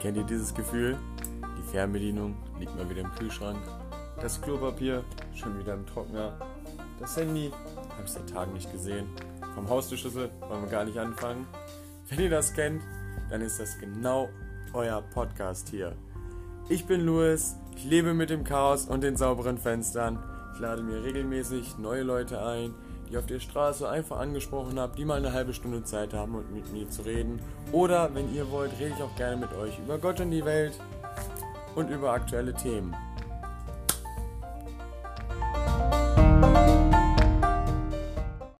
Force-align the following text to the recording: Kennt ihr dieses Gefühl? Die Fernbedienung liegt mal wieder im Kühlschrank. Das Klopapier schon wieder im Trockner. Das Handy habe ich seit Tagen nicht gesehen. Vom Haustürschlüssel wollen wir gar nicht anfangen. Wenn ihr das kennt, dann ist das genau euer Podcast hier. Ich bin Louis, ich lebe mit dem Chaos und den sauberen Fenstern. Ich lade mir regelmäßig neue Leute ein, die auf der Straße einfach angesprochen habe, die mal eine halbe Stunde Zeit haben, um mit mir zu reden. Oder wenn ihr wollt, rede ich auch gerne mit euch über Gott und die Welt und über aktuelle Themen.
Kennt 0.00 0.16
ihr 0.16 0.22
dieses 0.22 0.54
Gefühl? 0.54 0.96
Die 1.58 1.72
Fernbedienung 1.72 2.36
liegt 2.60 2.76
mal 2.76 2.88
wieder 2.88 3.00
im 3.00 3.10
Kühlschrank. 3.12 3.58
Das 4.20 4.40
Klopapier 4.40 5.02
schon 5.34 5.58
wieder 5.58 5.74
im 5.74 5.84
Trockner. 5.86 6.38
Das 7.00 7.16
Handy 7.16 7.50
habe 7.74 8.02
ich 8.04 8.10
seit 8.12 8.28
Tagen 8.30 8.52
nicht 8.52 8.70
gesehen. 8.70 9.06
Vom 9.56 9.68
Haustürschlüssel 9.68 10.30
wollen 10.48 10.62
wir 10.62 10.70
gar 10.70 10.84
nicht 10.84 10.98
anfangen. 10.98 11.48
Wenn 12.08 12.20
ihr 12.20 12.30
das 12.30 12.52
kennt, 12.52 12.80
dann 13.28 13.40
ist 13.40 13.58
das 13.58 13.76
genau 13.80 14.28
euer 14.72 15.02
Podcast 15.02 15.68
hier. 15.68 15.96
Ich 16.68 16.86
bin 16.86 17.00
Louis, 17.04 17.56
ich 17.74 17.84
lebe 17.84 18.14
mit 18.14 18.30
dem 18.30 18.44
Chaos 18.44 18.86
und 18.86 19.02
den 19.02 19.16
sauberen 19.16 19.58
Fenstern. 19.58 20.22
Ich 20.54 20.60
lade 20.60 20.82
mir 20.82 21.02
regelmäßig 21.02 21.76
neue 21.78 22.04
Leute 22.04 22.40
ein, 22.40 22.72
die 23.08 23.16
auf 23.16 23.26
der 23.26 23.40
Straße 23.40 23.88
einfach 23.88 24.18
angesprochen 24.18 24.78
habe, 24.78 24.96
die 24.96 25.04
mal 25.04 25.18
eine 25.18 25.32
halbe 25.32 25.54
Stunde 25.54 25.82
Zeit 25.84 26.12
haben, 26.12 26.34
um 26.34 26.44
mit 26.52 26.72
mir 26.72 26.88
zu 26.88 27.02
reden. 27.02 27.40
Oder 27.72 28.14
wenn 28.14 28.34
ihr 28.34 28.50
wollt, 28.50 28.72
rede 28.78 28.94
ich 28.96 29.02
auch 29.02 29.14
gerne 29.16 29.36
mit 29.36 29.52
euch 29.54 29.78
über 29.78 29.98
Gott 29.98 30.20
und 30.20 30.30
die 30.30 30.44
Welt 30.44 30.78
und 31.74 31.90
über 31.90 32.12
aktuelle 32.12 32.54
Themen. 32.54 32.94